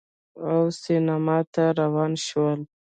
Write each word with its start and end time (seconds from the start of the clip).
او 0.49 0.59
سینما 0.81 1.37
ته 1.53 1.63
روان 1.79 2.11
شول 2.25 2.59